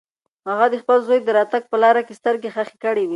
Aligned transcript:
هغه 0.49 0.65
د 0.69 0.75
خپل 0.81 0.97
زوی 1.07 1.19
د 1.23 1.29
راتګ 1.37 1.63
په 1.71 1.77
لاره 1.83 2.01
کې 2.07 2.13
سترګې 2.19 2.49
خښې 2.55 2.77
کړې 2.83 3.03
وې. 3.05 3.09